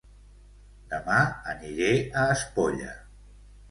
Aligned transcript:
Dema 0.93 1.19
aniré 1.55 1.93
a 1.95 2.27
Espolla 2.41 3.01